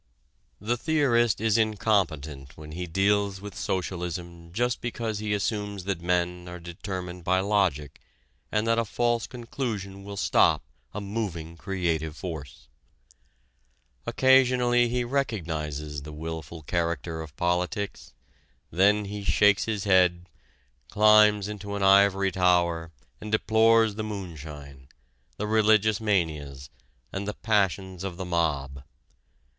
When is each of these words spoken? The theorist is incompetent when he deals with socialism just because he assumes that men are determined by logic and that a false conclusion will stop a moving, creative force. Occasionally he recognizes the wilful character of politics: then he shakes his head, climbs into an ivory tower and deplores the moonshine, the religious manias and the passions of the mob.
The 0.59 0.77
theorist 0.77 1.39
is 1.39 1.59
incompetent 1.59 2.57
when 2.57 2.71
he 2.71 2.87
deals 2.87 3.39
with 3.39 3.53
socialism 3.55 4.51
just 4.51 4.81
because 4.81 5.19
he 5.19 5.31
assumes 5.31 5.83
that 5.83 6.01
men 6.01 6.47
are 6.49 6.59
determined 6.59 7.23
by 7.23 7.39
logic 7.41 8.01
and 8.51 8.65
that 8.65 8.79
a 8.79 8.83
false 8.85 9.27
conclusion 9.27 10.03
will 10.03 10.17
stop 10.17 10.63
a 10.91 10.99
moving, 10.99 11.55
creative 11.55 12.17
force. 12.17 12.67
Occasionally 14.07 14.89
he 14.89 15.03
recognizes 15.03 16.01
the 16.01 16.11
wilful 16.11 16.63
character 16.63 17.21
of 17.21 17.35
politics: 17.35 18.11
then 18.71 19.05
he 19.05 19.23
shakes 19.23 19.65
his 19.65 19.83
head, 19.83 20.27
climbs 20.89 21.47
into 21.47 21.75
an 21.75 21.83
ivory 21.83 22.31
tower 22.31 22.91
and 23.21 23.31
deplores 23.31 23.93
the 23.97 24.03
moonshine, 24.03 24.87
the 25.37 25.45
religious 25.45 26.01
manias 26.01 26.71
and 27.13 27.27
the 27.27 27.35
passions 27.35 28.03
of 28.03 28.17
the 28.17 28.25
mob. 28.25 28.81